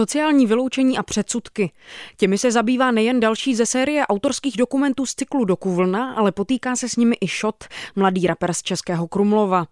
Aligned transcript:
Sociální 0.00 0.46
vyloučení 0.46 0.98
a 0.98 1.02
předsudky. 1.02 1.72
Těmi 2.16 2.38
se 2.38 2.52
zabývá 2.52 2.90
nejen 2.90 3.20
další 3.20 3.54
ze 3.54 3.66
série 3.66 4.06
autorských 4.06 4.56
dokumentů 4.56 5.06
z 5.06 5.14
cyklu 5.14 5.44
Dokuvlna, 5.44 6.14
ale 6.14 6.32
potýká 6.32 6.76
se 6.76 6.88
s 6.88 6.96
nimi 6.96 7.16
i 7.20 7.28
Šot, 7.28 7.64
mladý 7.96 8.26
rapper 8.26 8.52
z 8.52 8.62
Českého 8.62 9.08
Krumlova. 9.08 9.66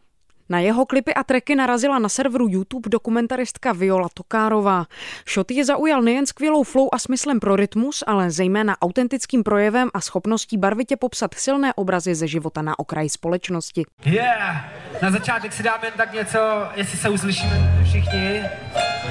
Na 0.49 0.59
jeho 0.59 0.87
klipy 0.87 1.14
a 1.14 1.25
treky 1.25 1.54
narazila 1.54 1.99
na 1.99 2.09
serveru 2.09 2.46
YouTube 2.49 2.91
dokumentaristka 2.91 3.72
Viola 3.72 4.09
Tokárová. 4.14 4.87
Shot 5.35 5.51
je 5.51 5.64
zaujal 5.64 6.03
nejen 6.03 6.26
skvělou 6.26 6.63
flow 6.63 6.88
a 6.92 6.99
smyslem 6.99 7.40
pro 7.40 7.56
rytmus, 7.56 8.04
ale 8.06 8.31
zejména 8.31 8.76
autentickým 8.83 9.42
projevem 9.42 9.90
a 9.95 10.01
schopností 10.01 10.58
barvitě 10.58 10.97
popsat 10.97 11.35
silné 11.35 11.74
obrazy 11.74 12.15
ze 12.15 12.26
života 12.26 12.63
na 12.63 12.79
okraji 12.79 13.08
společnosti. 13.08 13.85
Yeah, 14.04 14.72
na 15.03 15.10
začátek 15.10 15.53
si 15.53 15.63
dáme 15.63 15.92
tak 15.97 16.12
něco, 16.12 16.38
jestli 16.74 16.98
se 16.98 17.09
uslyšíme 17.09 17.83
všichni. 17.84 18.42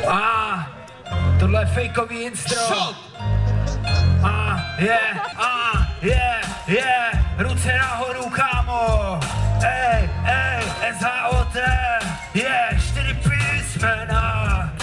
A 0.07 0.20
ah, 0.20 0.76
tohle 1.39 1.61
je 1.61 1.65
fakeový 1.65 2.21
instro. 2.21 2.61
A 4.23 4.29
ah, 4.29 4.82
yeah, 4.82 5.41
a 5.41 5.87
yeah, 6.01 6.68
yeah, 6.68 7.13
ruce 7.37 7.77
nahoru, 7.77 8.29
kámo. 8.29 9.19
Ej, 9.63 10.10
ej, 10.25 10.63
SHOT, 11.00 11.55
je 12.33 12.69
čtyři 12.87 13.13
písmena. 13.13 14.73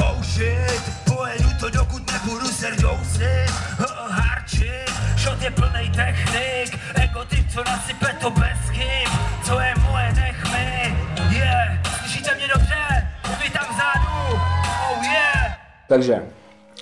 Oh 0.00 0.22
shit, 0.22 0.82
pojedu 1.04 1.48
to 1.60 1.70
dokud 1.70 2.12
nebudu 2.12 2.46
serdousy, 2.48 3.46
harčit, 4.10 4.92
shot 5.16 5.42
je 5.42 5.50
plnej 5.50 5.90
technik, 5.90 6.78
ego 6.94 7.24
ty, 7.24 7.44
co 7.54 7.64
nasype 7.64 8.05
Takže, 15.88 16.28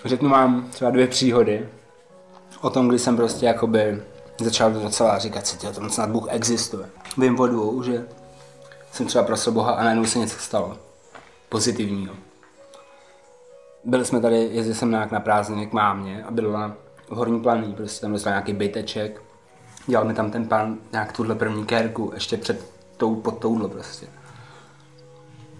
řeknu 0.04 0.28
vám 0.28 0.68
třeba 0.70 0.90
dvě 0.90 1.06
příhody 1.06 1.68
o 2.60 2.70
tom, 2.70 2.88
kdy 2.88 2.98
jsem 2.98 3.16
prostě 3.16 3.46
jakoby 3.46 4.02
začal 4.40 4.72
docela 4.72 5.18
říkat 5.18 5.46
si, 5.46 5.58
že 5.60 5.90
snad 5.90 6.10
Bůh 6.10 6.26
existuje. 6.30 6.86
Vím 7.18 7.40
o 7.40 7.46
dvou, 7.46 7.82
že 7.82 8.06
jsem 8.92 9.06
třeba 9.06 9.24
prosil 9.24 9.52
Boha 9.52 9.72
a 9.72 9.84
najednou 9.84 10.04
se 10.04 10.18
něco 10.18 10.38
stalo. 10.38 10.78
Pozitivního. 11.48 12.14
Byli 13.84 14.04
jsme 14.04 14.20
tady, 14.20 14.36
jezdil 14.36 14.74
jsem 14.74 14.90
nějak 14.90 15.10
na 15.10 15.20
prázdniny 15.20 15.66
k 15.66 15.72
mámě 15.72 16.24
a 16.24 16.30
byla 16.30 16.72
v 17.08 17.16
horní 17.16 17.40
planí, 17.40 17.74
prostě 17.74 18.00
tam 18.00 18.12
dostal 18.12 18.30
nějaký 18.30 18.52
byteček. 18.52 19.22
Dělal 19.86 20.04
mi 20.04 20.14
tam 20.14 20.30
ten 20.30 20.48
pan 20.48 20.78
nějak 20.92 21.12
tuhle 21.12 21.34
první 21.34 21.64
kérku, 21.64 22.10
ještě 22.14 22.36
před 22.36 22.70
tou, 22.96 23.14
pod 23.14 23.38
touhle 23.38 23.68
prostě. 23.68 24.06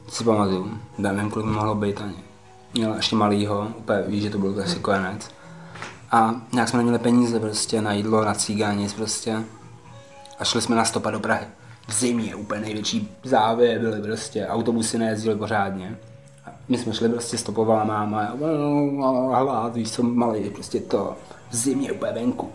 Si 0.09 0.25
pamatuju, 0.25 0.79
nevím, 0.99 1.31
kolik 1.31 1.47
mohlo 1.47 1.75
být 1.75 2.01
ani. 2.01 2.34
Měl 2.75 2.95
ještě 2.95 3.17
malýho, 3.17 3.69
úplně 3.79 4.03
víš, 4.07 4.23
že 4.23 4.31
to 4.31 4.39
byl 4.39 4.63
asi 4.65 4.79
konec. 4.79 5.31
A 6.11 6.35
nějak 6.53 6.69
jsme 6.69 6.77
neměli 6.77 6.99
peníze 6.99 7.41
prostě 7.41 7.83
na 7.83 7.93
jídlo, 7.93 8.25
na 8.25 8.35
cíganis 8.35 8.95
prostě. 8.95 9.45
A 10.39 10.45
šli 10.45 10.63
jsme 10.63 10.77
na 10.77 10.85
stopa 10.85 11.11
do 11.11 11.21
Prahy. 11.21 11.47
V 11.89 11.95
zimě 11.95 12.35
úplně 12.35 12.61
největší 12.61 13.17
závěje 13.25 13.79
byly 13.79 14.03
prostě, 14.03 14.47
autobusy 14.47 14.99
nejezdily 14.99 15.37
pořádně. 15.37 15.99
A 16.47 16.51
my 16.69 16.79
jsme 16.79 16.93
šli 16.93 17.09
prostě, 17.09 17.39
stopovala 17.39 17.85
máma 17.85 18.21
a 19.33 19.39
hlad, 19.39 19.75
víš 19.75 19.93
co, 19.93 20.03
malý, 20.03 20.51
prostě 20.51 20.81
to 20.81 21.17
v 21.51 21.57
zimě 21.57 21.93
úplně 21.93 22.13
venku. 22.13 22.51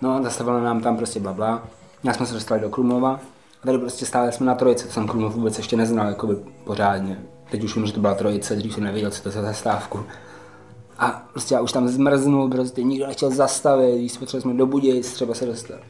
No 0.00 0.14
a 0.14 0.22
zastavila 0.22 0.60
nám 0.60 0.80
tam 0.80 0.96
prostě 0.96 1.20
blabla. 1.20 1.62
Nějak 2.02 2.16
jsme 2.16 2.26
se 2.26 2.34
dostali 2.34 2.60
do 2.60 2.70
Krumlova. 2.70 3.20
A 3.62 3.66
tady 3.66 3.78
prostě 3.78 4.06
stále 4.06 4.32
jsme 4.32 4.46
na 4.46 4.54
trojice, 4.54 4.90
jsem 4.90 5.08
Krumlov 5.08 5.34
vůbec 5.34 5.58
ještě 5.58 5.76
neznal 5.76 6.06
jakoby 6.06 6.36
pořádně. 6.64 7.18
Teď 7.50 7.64
už 7.64 7.76
vím, 7.76 7.86
že 7.86 7.92
to 7.92 8.00
byla 8.00 8.14
trojice, 8.14 8.56
dřív 8.56 8.74
jsem 8.74 8.84
nevěděl, 8.84 9.10
co 9.10 9.22
to 9.22 9.30
za 9.30 9.42
zastávku. 9.42 10.04
A 10.98 11.28
prostě 11.32 11.54
já 11.54 11.60
už 11.60 11.72
tam 11.72 11.88
zmrznul, 11.88 12.50
prostě 12.50 12.82
nikdo 12.82 13.06
nechtěl 13.06 13.30
zastavit, 13.30 13.98
když 13.98 14.18
potřebovali 14.18 14.42
jsme 14.42 14.58
do 14.58 14.66
Budějic 14.66 15.12
třeba 15.12 15.34
se 15.34 15.46
dostat. 15.46 15.80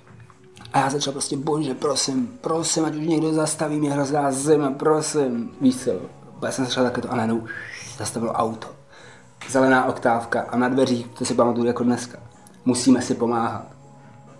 A 0.73 0.79
já 0.79 0.91
začal 0.91 1.13
prostě, 1.13 1.37
bože, 1.37 1.75
prosím, 1.75 2.39
prosím, 2.41 2.85
ať 2.85 2.95
už 2.95 3.07
někdo 3.07 3.33
zastaví 3.33 3.81
mě 3.81 3.93
hrozná 3.93 4.33
zima, 4.33 4.71
prosím, 4.71 5.51
víš 5.61 5.77
co. 5.85 5.91
Já 6.43 6.51
jsem 6.51 6.65
začal 6.65 6.85
také 6.85 7.01
to, 7.01 7.13
a 7.13 7.17
najednou 7.17 7.45
zastavilo 7.99 8.33
auto. 8.33 8.69
Zelená 9.49 9.85
oktávka 9.85 10.41
a 10.41 10.57
na 10.57 10.69
dveřích, 10.69 11.07
to 11.07 11.25
si 11.25 11.35
pamatuju 11.35 11.67
jako 11.67 11.85
dneska. 11.85 12.19
Musíme 12.65 13.03
si 13.03 13.15
pomáhat. 13.15 13.67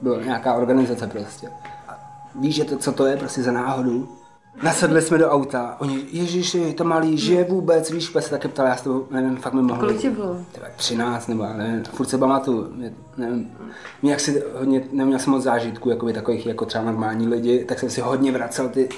Byla 0.01 0.23
nějaká 0.23 0.55
organizace 0.55 1.07
prostě. 1.07 1.49
A 1.89 1.99
víš, 2.41 2.55
že 2.55 2.65
to, 2.65 2.77
co 2.77 2.93
to 2.93 3.07
je 3.07 3.17
prostě 3.17 3.43
za 3.43 3.53
náhodu? 3.53 4.20
Nasedli 4.63 5.03
jsme 5.03 5.19
do 5.19 5.31
auta, 5.31 5.77
oni, 5.79 6.05
ježiši, 6.13 6.73
to 6.73 6.85
malý, 6.85 7.19
že 7.19 7.45
vůbec, 7.45 7.91
víš, 7.91 8.13
se 8.21 8.31
taky 8.31 8.49
ptal, 8.49 8.67
já 8.67 8.77
s 8.77 8.83
tebou, 8.83 9.07
nevím, 9.11 9.37
fakt 9.37 9.53
mi 9.53 9.63
mohlo. 9.63 9.87
Kolik 9.87 10.11
bylo? 10.11 10.37
Třeba 10.53 10.67
13 10.77 11.29
nebo 11.29 11.47
nevím, 11.57 11.85
furt 11.85 12.07
se 12.07 12.19
pamatuju, 12.19 12.73
nevím, 13.17 13.51
mě 14.03 14.11
jak 14.11 14.21
si 14.21 14.43
hodně, 14.59 14.83
neměl 14.93 15.19
jsem 15.19 15.33
moc 15.33 15.43
zážitků, 15.43 15.91
jako 15.91 16.07
by 16.07 16.13
takových 16.13 16.47
jako 16.47 16.67
třeba 16.67 16.85
normální 16.85 17.29
lidi, 17.29 17.65
tak 17.65 17.79
jsem 17.79 17.91
si 17.91 18.01
hodně 18.01 18.33
vracel 18.33 18.69
ty 18.69 18.89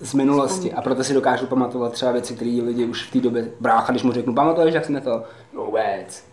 z 0.00 0.14
minulosti. 0.14 0.72
A 0.72 0.82
proto 0.82 1.04
si 1.04 1.14
dokážu 1.14 1.46
pamatovat 1.46 1.92
třeba 1.92 2.12
věci, 2.12 2.34
které 2.34 2.60
lidi 2.64 2.84
už 2.84 3.08
v 3.08 3.12
té 3.12 3.20
době 3.20 3.48
brácha, 3.60 3.92
když 3.92 4.02
mu 4.02 4.12
řeknu, 4.12 4.34
pamatuješ, 4.34 4.74
jak 4.74 4.84
jsme 4.84 5.00
to, 5.00 5.22
no 5.54 5.64
vůbec, 5.64 6.24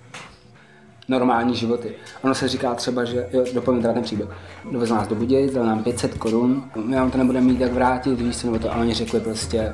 normální 1.07 1.55
životy. 1.55 1.95
Ono 2.21 2.35
se 2.35 2.47
říká 2.47 2.73
třeba, 2.73 3.05
že, 3.05 3.27
jo, 3.33 3.45
dopovím 3.53 3.81
teda 3.81 3.93
ten 3.93 4.03
příběh, 4.03 4.29
dovez 4.71 4.89
nás 4.89 5.07
do 5.07 5.15
Budějic, 5.15 5.53
dal 5.53 5.65
nám 5.65 5.83
500 5.83 6.17
korun, 6.17 6.63
my 6.85 6.95
vám 6.95 7.11
to 7.11 7.17
nebudeme 7.17 7.45
mít 7.45 7.59
jak 7.59 7.73
vrátit, 7.73 8.21
víš 8.21 8.43
nebo 8.43 8.59
to, 8.59 8.73
a 8.73 8.75
oni 8.75 8.93
řekli 8.93 9.19
prostě, 9.19 9.73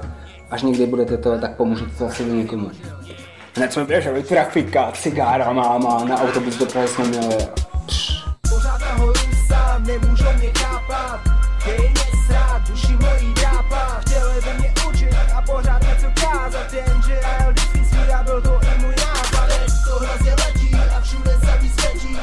až 0.52 0.62
někdy 0.62 0.86
budete 0.86 1.18
to, 1.18 1.40
tak 1.40 1.56
pomůžete 1.56 1.92
to 1.98 2.06
asi 2.06 2.26
někomu. 2.26 2.72
Hned 3.56 3.74
jsme 3.74 3.86
běželi, 3.86 4.24
trafika, 4.24 4.92
cigára, 4.92 5.54
máma, 5.54 6.04
na 6.04 6.22
autobus 6.22 6.58
do 6.58 6.66
Prahy 6.66 6.88
jsme 6.88 7.08
měli. 7.08 7.38
Pořád 8.50 8.82
sám, 9.48 9.84
nemůžou 9.84 10.34
mě 10.40 10.52
chápat, 10.58 11.20
dej 11.66 12.01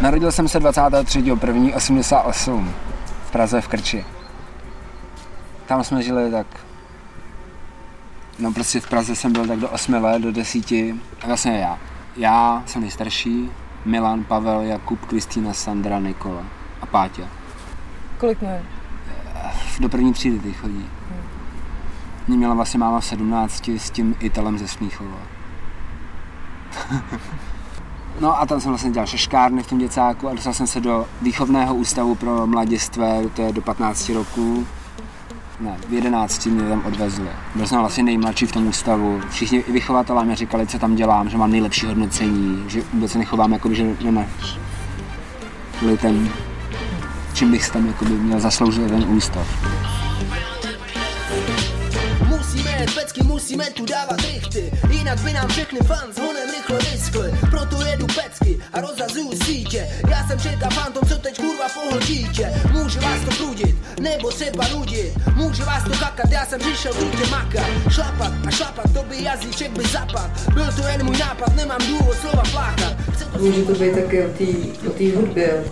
Narodil 0.09 0.33
jsem 0.33 0.49
se 0.49 0.61
23.1.88 0.61 2.69
v 3.27 3.31
Praze 3.31 3.61
v 3.61 3.69
Krči. 3.69 4.05
Tam 5.67 5.85
jsme 5.85 6.03
žili 6.03 6.31
tak 6.31 6.47
No 8.39 8.53
prostě 8.53 8.81
v 8.81 8.89
Praze 8.89 9.17
jsem 9.17 9.33
byl 9.33 9.47
tak 9.47 9.59
do 9.59 9.69
8 9.69 9.95
let, 9.95 10.23
do 10.23 10.33
10. 10.33 10.73
A 10.73 10.99
vlastně 11.27 11.59
já. 11.59 11.79
Já 12.17 12.63
jsem 12.67 12.83
nejstarší, 12.83 13.51
Milan, 13.85 14.25
Pavel, 14.25 14.61
Jakub, 14.61 15.07
Kristýna, 15.07 15.53
Sandra, 15.53 15.99
Nikola 15.99 16.43
a 16.81 16.87
Páťa. 16.87 17.25
Kolik 18.19 18.43
mají? 18.43 18.61
Do 19.81 19.89
první 19.89 20.13
třídy 20.13 20.39
ty 20.39 20.53
chodí. 20.53 20.91
Hmm. 21.11 21.23
Mě 22.29 22.37
měla 22.37 22.55
vlastně 22.55 22.79
máma 22.79 23.01
v 23.01 23.05
17 23.05 23.69
s 23.69 23.91
tím 23.91 24.17
Italem 24.21 24.59
ze 24.59 24.69
Smíchova. 24.69 25.19
no 28.21 28.41
a 28.41 28.47
tam 28.47 28.61
jsem 28.61 28.71
vlastně 28.71 28.91
dělal 28.91 29.07
šeškárny 29.07 29.63
v 29.63 29.67
tom 29.67 29.79
děcáku 29.79 30.29
a 30.29 30.35
dostal 30.35 30.53
jsem 30.53 30.67
se 30.67 30.81
do 30.81 31.07
výchovného 31.23 31.75
ústavu 31.75 32.15
pro 32.15 32.47
mladistvé, 32.47 33.23
to 33.35 33.43
je 33.43 33.53
do 33.53 33.63
15 33.63 34.09
roku 34.09 34.67
ne, 35.61 35.77
v 35.89 35.93
11 35.93 36.47
mě 36.47 36.69
tam 36.69 36.83
odvezli. 36.87 37.29
Byl 37.55 37.67
jsem 37.67 37.79
vlastně 37.79 38.05
nejmladší 38.05 38.47
v 38.47 38.53
tom 38.53 38.67
ústavu. 38.67 39.21
Všichni 39.31 39.65
vychovatelé 39.69 40.25
mi 40.25 40.35
říkali, 40.35 40.67
co 40.67 40.79
tam 40.79 40.95
dělám, 40.95 41.29
že 41.29 41.39
mám 41.39 41.51
nejlepší 41.51 41.87
hodnocení, 41.87 42.65
že 42.69 42.83
vůbec 42.93 43.13
se 43.13 43.19
nechovám, 43.19 43.53
jako 43.53 43.75
že 43.75 43.97
nemáš 44.05 44.59
ten, 46.01 46.29
čím 47.35 47.51
bych 47.51 47.71
tam 47.71 47.87
jakoby 47.87 48.11
měl 48.11 48.41
zasloužit 48.41 48.89
ten 48.89 49.05
ústav. 49.09 49.78
Pecky, 52.95 53.23
musíme 53.23 53.71
tu 53.71 53.87
dávat 53.87 54.21
rychty, 54.21 54.73
jinak 54.91 55.21
by 55.21 55.33
nám 55.33 55.49
všechny 55.49 55.79
fans 55.81 56.19
honem 56.19 56.51
rychle 56.51 56.79
vyskly. 56.79 57.39
Proto 57.51 57.83
jedu 57.83 58.07
pecky 58.07 58.59
a 58.73 58.81
rozrazuju 58.81 59.33
sítě. 59.45 59.89
Já 60.11 60.27
jsem 60.27 60.41
čeká 60.41 60.71
fantom, 60.71 61.09
co 61.09 61.19
teď 61.19 61.37
kurva 61.37 61.69
pohl 61.69 62.01
dítě. 62.01 62.53
Může 62.73 63.01
vás 63.01 63.21
to 63.25 63.31
prudit, 63.45 63.77
nebo 64.01 64.31
třeba 64.31 64.69
nudit. 64.69 65.13
Může 65.35 65.65
vás 65.65 65.85
to 65.85 65.91
kakat, 65.91 66.31
já 66.31 66.47
jsem 66.47 66.61
přišel 66.61 66.95
krutě 66.95 67.27
makat. 67.31 67.67
Šlapat 67.91 68.33
a 68.47 68.51
šlapat, 68.51 68.93
to 68.95 69.03
by 69.03 69.23
jazyček 69.23 69.71
by 69.71 69.85
zapad. 69.85 70.31
Byl 70.55 70.73
to 70.77 70.87
jen 70.87 71.07
můj 71.07 71.17
nápad, 71.17 71.57
nemám 71.57 71.79
důvod 71.89 72.17
slova 72.17 72.43
plákat. 72.53 72.95
Může 73.41 73.63
to 73.63 73.73
být 73.73 73.95
také 73.95 74.27
o 74.89 74.91
té 74.91 75.17
hudbě. 75.17 75.65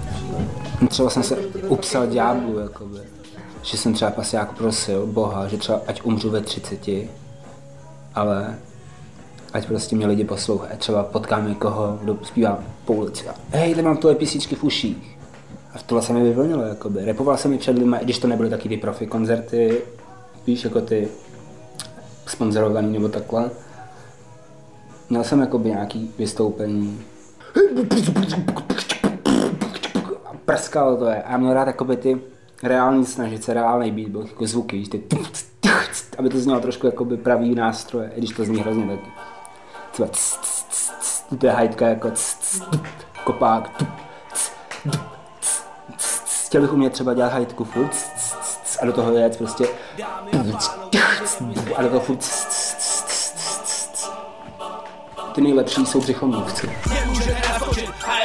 Třeba 0.88 1.11
jsem 1.11 1.23
se 1.23 1.37
upsal 1.69 2.06
ďáblu, 2.06 2.58
jakoby. 2.58 3.16
Že 3.67 3.77
jsem 3.77 3.95
třeba 3.95 4.13
asi 4.17 4.37
jako 4.37 4.55
prosil 4.55 5.07
Boha, 5.07 5.49
že 5.49 5.57
třeba 5.57 5.81
ať 5.87 6.03
umřu 6.03 6.31
ve 6.31 6.41
30, 6.41 6.89
ale 8.15 8.59
ať 9.53 9.67
prostě 9.67 9.97
mě 9.97 10.07
lidi 10.07 10.25
poslouchají. 10.25 10.79
Třeba 10.79 11.03
potkám 11.03 11.49
někoho, 11.49 11.99
kdo 12.03 12.19
zpívá 12.23 12.59
po 12.85 12.93
ulici 12.93 13.29
a 13.29 13.35
hej, 13.51 13.75
tady 13.75 13.87
mám 13.87 13.97
tohle 13.97 14.15
písničky 14.15 14.55
v 14.55 14.65
uších. 14.65 15.19
A 15.75 15.79
tohle 15.87 16.03
se 16.03 16.13
mi 16.13 16.23
vyvlnilo, 16.23 16.63
jakoby. 16.63 17.05
Repoval 17.05 17.37
jsem 17.37 17.51
mi 17.51 17.59
před 17.59 17.79
lidmi, 17.79 17.97
i 18.01 18.05
když 18.05 18.19
to 18.19 18.29
nebyly 18.29 18.51
taky 18.51 18.69
ty 18.69 18.77
profi 18.77 19.07
koncerty, 19.07 19.83
víš, 20.47 20.65
jako 20.65 20.81
ty 20.81 21.09
sponzorovaný 22.27 22.93
nebo 22.93 23.09
takhle. 23.09 23.51
Měl 25.11 25.25
jsem 25.25 25.41
jakoby 25.41 25.69
nějaký 25.69 26.15
vystoupení. 26.19 27.01
A 30.25 30.31
prskalo 30.45 30.97
to 30.97 31.07
je. 31.07 31.23
A 31.23 31.33
já 31.33 31.39
měl 31.39 31.55
rád 31.55 31.67
jakoby 31.67 31.97
ty 31.97 32.21
reální 32.62 33.06
snažit 33.06 33.44
se 33.44 33.55
reálnej 33.55 33.91
být, 33.91 34.08
byl 34.08 34.26
jako 34.26 34.47
zvuky, 34.47 34.82
ty 34.82 35.03
aby 36.19 36.29
to 36.29 36.38
znělo 36.38 36.61
trošku 36.61 36.87
jakoby 36.87 37.17
pravý 37.17 37.55
nástroje, 37.55 38.12
i 38.14 38.19
když 38.19 38.31
to 38.31 38.44
zní 38.44 38.61
hrozně 38.61 38.87
taky. 38.87 39.11
Třeba 39.93 40.08
to 41.38 41.47
je 41.47 41.53
hajtka 41.53 41.87
jako 41.87 42.12
kopák. 43.25 43.82
Chtěl 46.47 46.61
bych 46.61 46.73
umět 46.73 46.93
třeba 46.93 47.14
dělat 47.14 47.32
hajtku 47.32 47.64
furt 47.64 47.97
a 48.82 48.87
do 48.87 48.93
toho 48.93 49.12
jet 49.12 49.38
prostě 49.38 49.69
a 51.76 51.82
do 51.82 51.88
toho 51.88 52.00
furt 52.00 52.25
ty 55.35 55.41
nejlepší 55.41 55.87
jsou 55.87 56.00
břichomluvci. 56.00 56.70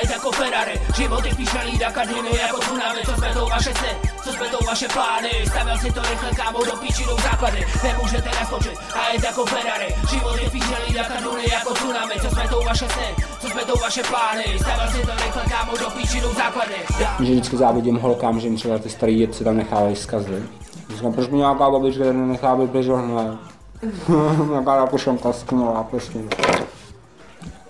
Nemůžete 0.01 0.09
naskočit 0.09 0.09
a 0.09 0.09
je 0.09 0.15
jako 0.15 0.31
Ferrari, 0.31 0.79
život 0.99 1.25
je 1.25 1.31
spíš 1.31 1.53
nalída 1.53 1.91
kadiny 1.91 2.29
jako 2.41 2.59
tsunami, 2.59 3.01
co 3.05 3.15
smetou 3.15 3.45
vaše 3.49 3.73
sny, 3.73 3.89
co 4.23 4.31
smetou 4.31 4.57
vaše 4.67 4.87
plány, 4.87 5.29
stavil 5.47 5.77
si 5.77 5.91
to 5.91 6.01
rychle 6.01 6.31
kámo 6.35 6.59
do 6.65 6.71
píči 6.71 7.05
do 7.05 7.15
základy, 7.15 7.65
nemůžete 7.83 8.29
naskočit 8.39 8.77
a 8.93 9.09
je 9.13 9.19
jako 9.25 9.45
Ferrari, 9.45 9.95
život 10.09 10.35
je 10.41 10.49
spíš 10.49 10.69
nalída 10.69 11.03
kadiny 11.03 11.43
jako 11.51 11.73
tsunami, 11.73 12.13
co 12.21 12.29
smetou 12.29 12.63
vaše 12.65 12.87
sny, 12.89 13.25
co 13.39 13.47
smetou 13.49 13.79
vaše 13.81 14.03
plány, 14.03 14.45
stavil 14.61 14.91
si 14.91 15.07
to 15.07 15.11
rychle 15.23 15.43
kámo 15.49 15.77
do 15.77 15.89
píči 15.89 16.21
do 16.21 16.29
základy. 16.33 16.75
Že 16.97 17.05
vždycky 17.19 17.57
závidím 17.57 17.97
holkám, 17.99 18.39
že 18.39 18.47
jim 18.47 18.55
třeba 18.55 18.77
ty 18.79 18.89
starý 18.89 19.15
děti 19.15 19.43
tam 19.43 19.57
nechávají 19.57 19.95
zkazy. 19.95 20.43
Říkám, 20.95 21.13
proč 21.13 21.29
mi 21.29 21.37
nějaká 21.37 21.69
babička 21.69 22.03
nenechá 22.03 22.55
být 22.55 22.69
bežohne? 22.69 23.37
nějaká 24.49 24.87
pušonka 24.87 25.33
sknula 25.33 25.83
prostě. 25.83 26.19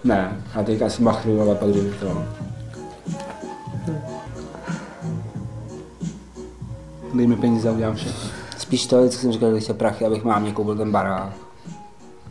Ne, 0.03 0.43
a 0.55 0.63
teďka 0.63 0.89
si 0.89 1.01
machnu, 1.01 1.41
ale 1.41 1.55
pak 1.55 1.69
jdu 1.69 1.93
to. 1.99 2.23
Dej 7.13 7.27
mi 7.27 7.35
peníze 7.35 7.69
a 7.69 7.71
udělám 7.71 7.95
všechno. 7.95 8.29
Spíš 8.57 8.87
to, 8.87 8.99
vždycky 8.99 9.21
jsem 9.21 9.31
říkal, 9.31 9.53
že 9.53 9.59
chtěl 9.59 9.75
prachy, 9.75 10.05
abych 10.05 10.23
mámě 10.23 10.51
koupil 10.51 10.75
ten 10.75 10.91
barák. 10.91 11.33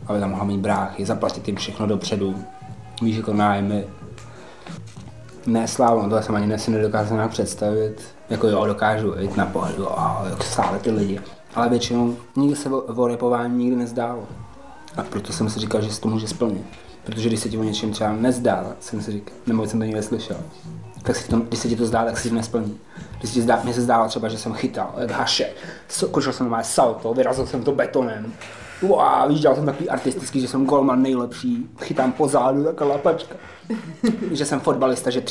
Aby 0.07 0.21
tam 0.21 0.31
mohla 0.31 0.45
mít 0.45 0.61
bráchy, 0.61 1.07
zaplatit 1.07 1.49
jim 1.49 1.57
všechno 1.57 1.87
dopředu. 1.87 2.35
Víš, 3.03 3.17
jako 3.17 3.33
nájmy. 3.33 3.87
Ne, 5.47 5.69
slávo, 5.69 6.09
to 6.09 6.23
jsem 6.23 6.35
ani 6.35 6.47
ne, 6.47 6.59
si 6.59 6.71
nedokázal 6.71 7.29
představit. 7.29 8.03
Jako 8.31 8.49
jo, 8.49 8.67
dokážu 8.67 9.15
jít 9.19 9.37
na 9.37 9.47
pohled, 9.47 9.79
jo, 9.79 9.97
jak 10.31 10.45
stále 10.45 10.79
ty 10.79 10.91
lidi. 10.91 11.21
Ale 11.55 11.69
většinou 11.69 12.17
nikdy 12.37 12.57
se 12.57 12.69
o, 12.69 12.81
o 12.81 13.07
repování 13.07 13.65
nikdy 13.65 13.77
nezdálo. 13.77 14.23
A 14.97 15.03
proto 15.03 15.33
jsem 15.33 15.51
si 15.51 15.61
říkal, 15.61 15.83
že 15.83 15.93
se 15.93 16.01
to 16.01 16.09
může 16.09 16.29
splnit. 16.29 16.67
Protože 17.11 17.29
když 17.29 17.41
se 17.41 17.49
ti 17.49 17.59
o 17.59 17.63
něčem 17.63 17.93
třeba 17.93 18.13
nezdá, 18.13 18.67
jsem 18.81 19.03
si 19.03 19.13
říkal, 19.13 19.35
nebo 19.47 19.67
jsem 19.67 19.79
to 19.79 19.85
někde 19.85 20.03
slyšel, 20.03 20.37
tak 21.03 21.17
si 21.17 21.29
to, 21.29 21.37
když 21.37 21.61
se 21.61 21.69
ti 21.69 21.77
to 21.77 21.87
zdá, 21.87 22.05
tak 22.05 22.19
si 22.19 22.29
to 22.29 22.35
nesplní. 22.35 22.79
Když 23.19 23.31
se 23.31 23.35
ti 23.35 23.43
zdá, 23.43 23.61
mně 23.65 23.75
se 23.75 23.81
zdálo 23.81 24.09
třeba, 24.09 24.29
že 24.29 24.39
jsem 24.39 24.53
chytal, 24.53 24.95
jak 24.99 25.11
haše, 25.11 25.51
košel 26.11 26.33
jsem 26.33 26.51
na 26.51 26.63
salto, 26.63 27.15
vyrazil 27.15 27.47
jsem 27.47 27.65
to 27.65 27.73
betonem, 27.73 28.33
wow, 28.83 29.29
víš, 29.29 29.41
dělal 29.41 29.57
jsem 29.57 29.67
takový 29.67 29.89
artistický, 29.89 30.41
že 30.41 30.49
jsem 30.49 30.67
golman 30.67 31.03
nejlepší, 31.03 31.71
chytám 31.81 32.13
pozadu, 32.13 32.65
taková 32.65 32.91
lapačka. 32.91 33.35
že 34.31 34.45
jsem 34.45 34.61
fotbalista, 34.61 35.11
že 35.11 35.23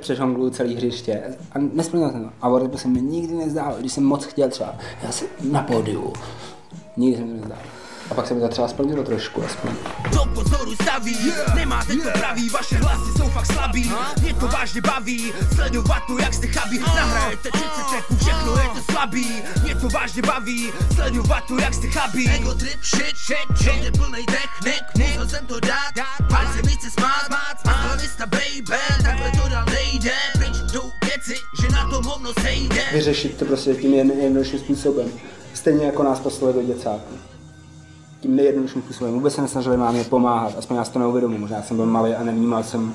přežongluju 0.00 0.50
celý 0.50 0.74
hřiště. 0.74 1.22
A 1.52 1.58
nesplnil 1.58 2.10
jsem 2.10 2.24
to. 2.24 2.30
A 2.42 2.48
o 2.48 2.78
se 2.78 2.88
mi 2.88 3.00
nikdy 3.02 3.34
nezdálo, 3.34 3.76
když 3.80 3.92
jsem 3.92 4.04
moc 4.04 4.24
chtěl 4.24 4.48
třeba, 4.48 4.74
já 5.02 5.12
jsem 5.12 5.28
na 5.50 5.62
pódiu. 5.62 6.12
Nikdy 6.96 7.16
jsem 7.16 7.28
to 7.28 7.34
nezdálo. 7.34 7.75
A 8.10 8.14
pak 8.14 8.26
se 8.26 8.34
mi 8.34 8.40
to 8.40 8.48
třeba 8.48 8.68
splnilo 8.68 9.02
trošku 9.02 9.44
aspoň. 9.44 9.70
Do 10.12 10.24
pozoru 10.34 10.74
staví, 10.74 11.32
nemáte 11.54 11.96
to 11.96 12.10
pravý, 12.18 12.48
vaše 12.48 12.76
hlasy 12.76 13.12
jsou 13.16 13.28
fakt 13.28 13.46
slabý. 13.46 13.92
Mě 14.22 14.34
to 14.34 14.48
vážně 14.48 14.80
baví, 14.80 15.32
sledovat 15.54 16.02
to, 16.06 16.18
jak 16.18 16.34
jste 16.34 16.46
chabí. 16.46 16.78
Nahrajete 16.78 17.50
30 17.50 17.68
tracků, 17.90 18.16
všechno 18.16 18.56
je 18.58 18.68
to 18.68 18.92
slabý. 18.92 19.42
Mě 19.62 19.74
to 19.74 19.88
vážně 19.88 20.22
baví, 20.22 20.72
sledovat 20.94 21.44
to, 21.48 21.58
jak 21.58 21.74
jste 21.74 21.86
chabí. 21.86 22.28
Ego 22.28 22.54
trip, 22.54 22.84
shit, 22.84 23.16
shit, 23.16 23.58
shit, 23.58 23.84
je 23.84 23.90
plnej 23.92 24.24
technik, 24.26 25.08
musel 25.08 25.28
jsem 25.28 25.46
to 25.46 25.60
dát. 25.60 25.94
Pár 26.28 26.46
se 26.56 26.62
mi 26.62 26.70
chce 26.70 26.90
smát, 26.90 27.26
a 28.20 28.26
baby, 28.26 28.82
takhle 29.02 29.30
to 29.42 29.48
dál 29.48 29.64
nejde. 29.64 30.12
Pryč 30.32 30.72
jdou 30.72 30.90
věci, 31.04 31.34
že 31.60 31.68
na 31.68 31.90
tom 31.90 32.04
hovno 32.04 32.32
sejde. 32.42 32.82
Vyřešit 32.92 33.36
to 33.36 33.44
prostě 33.44 33.74
tím 33.74 33.94
jednodušším 33.94 34.58
způsobem. 34.58 35.08
Stejně 35.54 35.86
jako 35.86 36.02
nás 36.02 36.20
poslali 36.20 36.54
do 36.54 36.62
děcáku 36.62 37.14
tím 38.20 38.36
nejjednodušším 38.36 38.82
způsobem. 38.82 39.14
Vůbec 39.14 39.34
se 39.34 39.42
nesnažili 39.42 39.76
mámě 39.76 40.04
pomáhat, 40.04 40.54
aspoň 40.58 40.76
já 40.76 40.84
si 40.84 40.92
to 40.92 40.98
neuvědomuji. 40.98 41.38
Možná 41.38 41.62
jsem 41.62 41.76
byl 41.76 41.86
malý 41.86 42.14
a 42.14 42.24
nevnímal 42.24 42.62
jsem, 42.62 42.92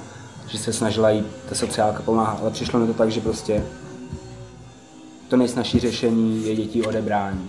že 0.48 0.58
se 0.58 0.74
snažila 0.74 1.10
jí 1.10 1.24
ta 1.50 1.56
sociálka 1.56 2.02
pomáhat, 2.02 2.40
ale 2.42 2.52
přišlo 2.52 2.80
mi 2.80 2.88
to 2.88 2.94
tak, 2.94 3.12
že 3.12 3.22
prostě 3.22 3.64
to 5.28 5.38
nejsnažší 5.38 5.80
řešení 5.80 6.48
je 6.48 6.56
dětí 6.56 6.84
odebrání. 6.84 7.48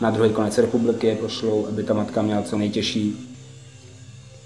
Na 0.00 0.10
druhý 0.10 0.30
konec 0.30 0.58
republiky 0.58 1.06
je 1.06 1.16
pošlou, 1.16 1.66
aby 1.66 1.82
ta 1.82 1.94
matka 1.94 2.22
měla 2.22 2.42
co 2.42 2.58
nejtěžší 2.58 3.28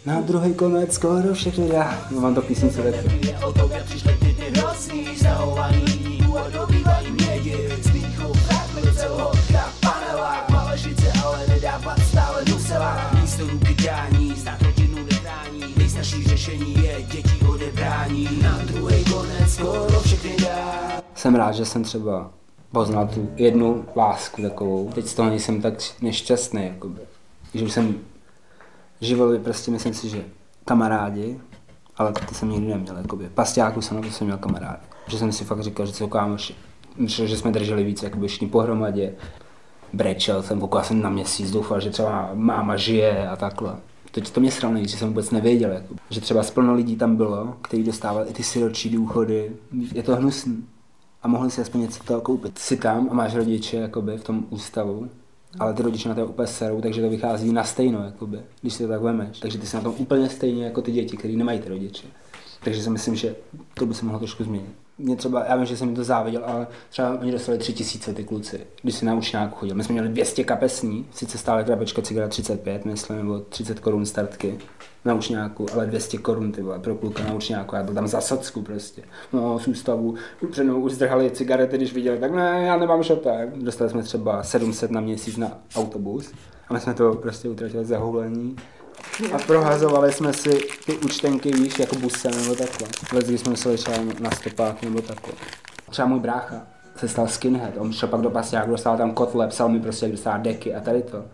na 0.07 0.21
druhý 0.21 0.55
konec 0.55 0.93
skoro 0.93 1.35
všechny 1.35 1.69
já. 1.69 2.09
Mám 2.11 2.35
to 2.35 2.43
písnice 2.43 2.83
ve 2.83 2.93
řešení 16.43 16.85
je 16.85 17.03
děti 17.03 17.47
odebrání, 17.53 18.29
na 18.43 18.59
druhý 18.59 19.05
konec 19.05 19.55
skoro 19.55 20.01
všechny 20.01 20.37
dá. 20.37 21.03
Jsem 21.15 21.35
rád, 21.35 21.53
že 21.53 21.65
jsem 21.65 21.83
třeba 21.85 22.31
poznal 22.73 23.09
tu 23.09 23.31
jednu 23.37 23.85
lásku 23.97 24.43
takovou. 24.43 24.91
Teď 24.95 25.07
z 25.07 25.15
toho 25.15 25.29
nejsem 25.29 25.63
tak 25.63 25.75
nešťastný, 26.01 26.67
jakoby. 26.67 27.01
Že 27.55 27.65
jsem 27.65 27.95
živoli 29.01 29.39
prostě 29.39 29.71
myslím 29.71 29.95
si, 29.95 30.09
že 30.09 30.25
kamarádi, 30.65 31.41
ale 31.97 32.13
ty 32.13 32.35
jsem 32.35 32.51
nikdy 32.51 32.67
neměl, 32.67 32.97
jakoby. 32.97 33.29
Pasťáku 33.35 33.83
jsem 33.83 33.97
na 33.97 34.03
to 34.03 34.11
jsem 34.11 34.27
měl 34.27 34.39
kamarádi. 34.39 34.83
Že 35.07 35.19
jsem 35.19 35.33
si 35.33 35.45
fakt 35.45 35.63
říkal, 35.63 35.87
že 35.87 35.93
jsou 35.93 36.09
kámoši. 36.09 36.55
že 37.07 37.37
jsme 37.37 37.51
drželi 37.51 37.85
víc 37.85 38.03
jakoby 38.03 38.29
všichni 38.29 38.47
pohromadě 38.47 39.13
brečel 39.93 40.43
jsem, 40.43 40.61
pokud 40.61 40.85
jsem 40.85 41.03
na 41.03 41.11
měsíc, 41.11 41.51
doufal, 41.51 41.81
že 41.81 41.91
třeba 41.91 42.31
máma 42.35 42.77
žije 42.77 43.29
a 43.29 43.37
takhle. 43.37 43.77
Teď 44.13 44.31
to 44.31 44.41
mě 44.41 44.51
sralo 44.51 44.77
že 44.77 44.97
jsem 44.97 45.09
vůbec 45.09 45.31
nevěděl, 45.31 45.71
jako, 45.71 45.95
že 46.11 46.21
třeba 46.21 46.43
splno 46.43 46.75
lidí 46.75 46.97
tam 46.97 47.17
bylo, 47.17 47.57
kteří 47.63 47.83
dostávali 47.83 48.29
i 48.29 48.33
ty 48.33 48.43
siročí 48.43 48.91
důchody. 48.91 49.53
Je 49.95 50.03
to 50.03 50.17
hnusný. 50.17 50.65
A 51.23 51.29
mohli 51.29 51.51
si 51.51 51.61
aspoň 51.61 51.81
něco 51.81 52.05
toho 52.05 52.21
koupit. 52.21 52.59
Jsi 52.59 52.77
tam 52.77 53.09
a 53.11 53.15
máš 53.15 53.35
rodiče 53.35 53.77
jakoby, 53.77 54.19
v 54.19 54.25
tom 54.25 54.47
ústavu, 54.51 55.09
ale 55.59 55.75
ty 55.75 55.83
rodiče 55.83 56.09
na 56.09 56.15
to 56.15 56.27
úplně 56.27 56.49
serou, 56.49 56.81
takže 56.81 57.03
to 57.03 57.11
vychází 57.11 57.53
na 57.53 57.65
stejno, 57.65 58.05
jakoby, 58.05 58.41
když 58.61 58.75
si 58.75 58.83
to 58.83 58.89
tak 58.89 59.01
vemeš. 59.03 59.41
Takže 59.41 59.59
ty 59.59 59.67
jsi 59.67 59.77
na 59.77 59.83
tom 59.83 59.95
úplně 59.99 60.29
stejně 60.29 60.65
jako 60.65 60.83
ty 60.83 60.93
děti, 60.93 61.17
kteří 61.17 61.37
nemají 61.37 61.61
ty 61.61 61.69
rodiče. 61.69 62.07
Takže 62.65 62.83
si 62.83 62.91
myslím, 62.91 63.17
že 63.17 63.37
to 63.75 63.87
by 63.87 63.95
se 63.95 64.05
mohlo 64.05 64.19
trošku 64.19 64.45
změnit 64.45 64.75
mě 65.03 65.17
třeba, 65.17 65.45
já 65.45 65.57
vím, 65.57 65.67
že 65.67 65.77
jsem 65.77 65.89
mi 65.89 65.97
to 65.97 66.05
záviděl, 66.05 66.43
ale 66.47 66.67
třeba 66.91 67.19
oni 67.21 67.33
dostali 67.33 67.59
tři 67.59 67.73
tisíce 67.73 68.15
ty 68.15 68.25
kluci, 68.25 68.61
když 68.83 68.95
si 68.95 69.05
na 69.05 69.15
učňáku 69.15 69.55
chodil. 69.55 69.77
My 69.77 69.85
jsme 69.85 69.93
měli 69.93 70.09
200 70.09 70.45
kapesní, 70.45 71.07
sice 71.13 71.39
stále 71.39 71.65
krabečka 71.65 72.03
cigaret 72.03 72.29
35, 72.29 72.85
myslím, 72.85 73.17
nebo 73.17 73.39
30 73.39 73.81
korun 73.81 74.07
startky 74.07 74.59
na 75.05 75.15
učňáku, 75.15 75.67
ale 75.75 75.87
200 75.87 76.19
korun 76.19 76.53
ty 76.53 76.63
vole, 76.63 76.79
pro 76.79 76.95
kluka 76.95 77.25
na 77.25 77.35
učňáku, 77.35 77.75
já 77.75 77.83
byl 77.83 77.95
tam 77.95 78.09
za 78.09 78.21
sacku 78.21 78.63
prostě. 78.63 79.03
No, 79.33 79.59
z 79.59 79.69
ústavu, 79.69 80.15
před 80.51 80.65
už 80.65 80.93
zdrhali 80.93 81.31
cigarety, 81.31 81.77
když 81.77 81.95
viděli, 81.95 82.19
tak 82.19 82.33
ne, 82.33 82.63
já 82.67 82.77
nemám 82.77 83.03
šopek. 83.03 83.57
Dostali 83.57 83.91
jsme 83.91 84.03
třeba 84.03 84.43
700 84.43 84.91
na 84.91 85.01
měsíc 85.01 85.37
na 85.37 85.59
autobus 85.77 86.33
a 86.69 86.75
my 86.75 86.81
jsme 86.81 86.95
to 86.95 87.15
prostě 87.15 87.49
utratili 87.49 87.85
za 87.85 87.99
hulení 87.99 88.57
a 89.33 89.39
prohazovali 89.47 90.13
jsme 90.13 90.33
si 90.33 90.61
ty 90.87 90.99
účtenky, 90.99 91.53
víš, 91.53 91.79
jako 91.79 91.97
buse 91.97 92.31
nebo 92.31 92.55
takhle. 92.55 92.89
Vždycky 93.13 93.39
jsme 93.39 93.51
museli 93.51 93.77
třeba 93.77 93.97
na 94.21 94.31
stopák 94.31 94.83
nebo 94.83 95.01
takhle. 95.01 95.33
Třeba 95.91 96.09
můj 96.09 96.21
brácha 96.21 96.67
se 96.97 97.09
stal 97.09 97.27
skinhead, 97.27 97.75
on 97.79 97.93
šel 97.93 98.09
pak 98.09 98.21
do 98.21 98.31
pasiáku, 98.31 98.71
dostal 98.71 98.97
tam 98.97 99.13
kotle, 99.13 99.49
psal 99.49 99.69
mi 99.69 99.81
prostě, 99.81 100.05
jak 100.05 100.13
dostal 100.13 100.41
deky 100.41 100.75
a 100.75 100.81
tady 100.81 101.03
to. 101.03 101.25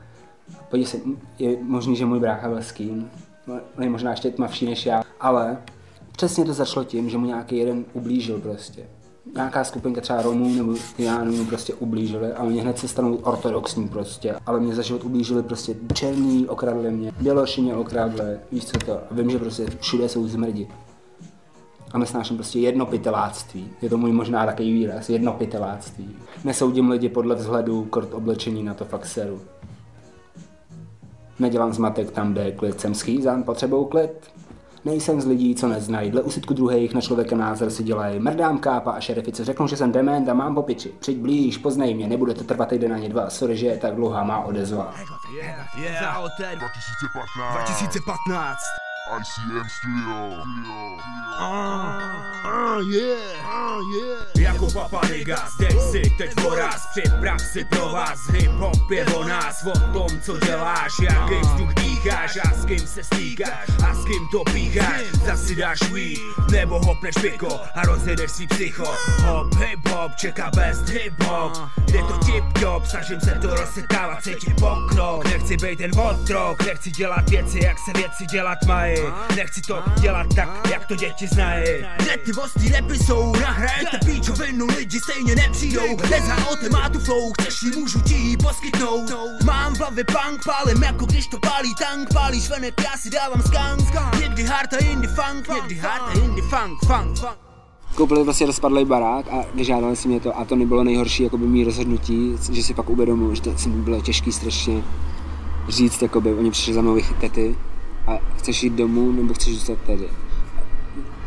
Podívej 0.70 0.86
se, 0.86 0.98
je 1.38 1.56
možný, 1.62 1.96
že 1.96 2.06
můj 2.06 2.20
brácha 2.20 2.48
byl 2.48 2.62
skin, 2.62 3.10
no, 3.46 3.60
je 3.80 3.90
možná 3.90 4.10
ještě 4.10 4.30
tmavší 4.30 4.66
než 4.66 4.86
já, 4.86 5.02
ale 5.20 5.58
přesně 6.12 6.44
to 6.44 6.52
začalo 6.52 6.84
tím, 6.84 7.10
že 7.10 7.18
mu 7.18 7.26
nějaký 7.26 7.56
jeden 7.56 7.84
ublížil 7.92 8.40
prostě 8.40 8.86
nějaká 9.34 9.64
skupinka 9.64 10.00
třeba 10.00 10.22
Romů 10.22 10.54
nebo 10.54 10.74
mu 11.24 11.44
prostě 11.44 11.74
ublížili 11.74 12.32
a 12.32 12.42
oni 12.42 12.60
hned 12.60 12.78
se 12.78 12.88
stanou 12.88 13.14
ortodoxní 13.14 13.88
prostě. 13.88 14.34
Ale 14.46 14.60
mě 14.60 14.74
za 14.74 14.82
život 14.82 15.04
ublížili 15.04 15.42
prostě 15.42 15.74
černý, 15.94 16.48
okradli 16.48 16.90
mě, 16.90 17.12
bělošině 17.20 17.76
okradli, 17.76 18.38
víš 18.52 18.64
co 18.64 18.78
to. 18.78 18.92
A 18.92 19.14
vím, 19.14 19.30
že 19.30 19.38
prostě 19.38 19.66
všude 19.80 20.08
jsou 20.08 20.28
zmrdi. 20.28 20.68
A 21.92 21.98
nesnáším 21.98 22.36
prostě 22.36 22.58
jednopiteláctví. 22.58 23.70
Je 23.82 23.90
to 23.90 23.98
můj 23.98 24.12
možná 24.12 24.46
takový 24.46 24.72
výraz, 24.72 25.08
jednopiteláctví. 25.08 26.16
Nesoudím 26.44 26.90
lidi 26.90 27.08
podle 27.08 27.34
vzhledu, 27.34 27.84
kort 27.84 28.14
oblečení 28.14 28.62
na 28.62 28.74
to 28.74 28.84
fakt 28.84 29.06
seru. 29.06 29.40
Nedělám 31.38 31.72
zmatek 31.72 32.10
tam, 32.10 32.32
kde 32.32 32.52
klid 32.52 32.80
jsem 32.80 32.94
schýzan, 32.94 33.42
potřebou 33.42 33.84
klid. 33.84 34.30
Nejsem 34.88 35.20
z 35.20 35.26
lidí, 35.26 35.54
co 35.54 35.68
neznají. 35.68 36.10
Dle 36.10 36.22
úsudku 36.22 36.54
druhých 36.54 36.94
na 36.94 37.00
člověka 37.00 37.36
názor 37.36 37.70
si 37.70 37.82
dělají. 37.82 38.18
Mrdám 38.18 38.58
kápa 38.58 38.90
a 38.90 39.00
šerifice 39.00 39.44
řeknou, 39.44 39.66
že 39.66 39.76
jsem 39.76 39.92
dement 39.92 40.28
a 40.28 40.34
mám 40.34 40.54
po 40.54 40.62
piči. 40.62 40.92
Přijď 40.98 41.18
blíž, 41.18 41.58
poznej 41.58 41.94
mě, 41.94 42.08
nebude 42.08 42.34
to 42.34 42.44
trvat 42.44 42.68
týden 42.68 42.92
ani 42.92 43.08
dva. 43.08 43.30
Sorry, 43.30 43.56
že 43.56 43.66
je 43.66 43.76
tak 43.76 43.94
dlouhá 43.94 44.24
má 44.24 44.38
odezva. 44.40 44.94
Yeah, 45.36 45.76
yeah. 45.78 46.28
2015. 46.38 47.28
2015. 47.52 48.58
ICM 49.08 49.68
Studio. 49.68 50.44
Ah, 51.38 51.98
ah, 52.44 52.80
yeah, 52.92 53.16
ah, 53.44 53.80
yeah. 53.94 54.36
Jako 54.38 54.66
papaniga, 54.70 55.36
zdej 55.54 55.80
si 55.92 56.02
teď 56.18 56.40
voraz, 56.40 56.86
připrav 56.90 57.40
si 57.40 57.64
pro 57.64 57.88
vás, 57.88 58.18
hip-hop 58.30 58.77
je 58.90 59.04
o 59.06 59.24
nás, 59.24 59.66
o 59.66 59.78
tom, 59.92 60.20
co 60.20 60.38
děláš, 60.38 60.92
jaký 61.02 61.34
vzduch 61.40 61.74
dýcháš 61.74 62.38
a 62.44 62.54
s 62.54 62.64
kým 62.64 62.86
se 62.86 63.04
stýkáš 63.04 63.68
a 63.88 63.94
s 63.94 64.04
kým 64.04 64.28
to 64.32 64.44
pícháš, 64.52 65.00
zasi 65.26 65.56
dáš 65.56 65.78
weed, 65.90 66.18
nebo 66.50 66.78
hopneš 66.78 67.14
piko 67.20 67.60
a 67.74 67.82
rozjedeš 67.82 68.30
si 68.30 68.46
psycho. 68.46 68.94
Hop, 69.22 69.54
hip-hop, 69.54 70.16
čeká 70.16 70.50
best 70.56 70.88
hip-hop, 70.88 71.52
jde 71.86 71.98
to 71.98 72.18
tip-top, 72.18 72.84
snažím 72.84 73.20
se 73.20 73.38
to 73.42 73.54
rozsekávat, 73.54 74.22
cítit 74.22 74.60
pokrok, 74.60 75.24
nechci 75.24 75.56
být 75.56 75.78
ten 75.78 75.90
otrok, 76.00 76.66
nechci 76.66 76.90
dělat 76.90 77.30
věci, 77.30 77.64
jak 77.64 77.76
se 77.78 77.92
věci 78.00 78.26
dělat 78.26 78.58
mají, 78.66 78.96
nechci 79.36 79.60
to 79.60 79.82
dělat 80.00 80.26
tak, 80.36 80.48
jak 80.70 80.86
to 80.86 80.94
děti 80.94 81.28
znají. 81.28 81.86
Vostý 82.36 82.68
repy 82.68 82.98
jsou, 82.98 83.32
nahrajte 83.36 83.98
píčovinu, 84.06 84.66
lidi 84.66 85.00
stejně 85.00 85.34
nepřijdou, 85.34 85.96
nezá 86.10 86.36
o 86.50 86.56
tématu 86.56 86.98
flow, 86.98 87.32
chceš 87.40 87.62
ji, 87.62 87.70
můžu 87.80 88.00
ti 88.00 88.36
poskytnout. 88.42 88.77
Mám 89.44 89.74
v 89.74 89.78
hlavě 89.78 90.04
punk, 90.04 90.44
pálím 90.44 90.82
jako 90.82 91.06
když 91.06 91.26
to 91.26 91.38
pálí 91.38 91.74
tank, 91.74 92.12
pálíš 92.14 92.48
venek, 92.48 92.74
já 92.84 92.98
si 92.98 93.10
dávám 93.10 93.42
skank, 93.42 94.20
někdy 94.20 94.44
hard 94.44 94.72
a 94.72 94.76
indie 94.76 95.14
funk, 95.14 95.48
někdy 95.48 95.74
hard 95.74 96.02
a 96.02 96.12
indie 96.12 96.46
funk, 96.48 96.78
funk, 96.86 97.18
funk. 97.18 97.38
Koupili 97.94 98.24
vlastně 98.24 98.46
rozpadlý 98.46 98.84
barák 98.84 99.26
a 99.28 99.44
vyžádali 99.54 99.96
si 99.96 100.08
mě 100.08 100.20
to 100.20 100.38
a 100.38 100.44
to 100.44 100.56
nebylo 100.56 100.84
nejhorší 100.84 101.22
jako 101.22 101.38
by 101.38 101.46
mý 101.46 101.64
rozhodnutí, 101.64 102.36
že 102.52 102.62
si 102.62 102.74
pak 102.74 102.90
uvědomuji, 102.90 103.34
že 103.34 103.42
to 103.42 103.58
si 103.58 103.68
bylo 103.68 104.00
těžký 104.00 104.32
strašně 104.32 104.84
říct, 105.68 106.02
jakoby, 106.02 106.34
oni 106.34 106.50
přišli 106.50 106.74
za 106.74 106.82
mnou 106.82 106.98
tety 107.20 107.56
a 108.06 108.12
chceš 108.36 108.62
jít 108.62 108.72
domů 108.72 109.12
nebo 109.12 109.34
chceš 109.34 109.54
zůstat 109.54 109.78
tady. 109.86 110.08